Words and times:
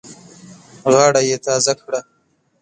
غاړه 0.93 1.21
یې 1.29 1.37
تازه 1.45 1.73
کړه. 1.81 1.99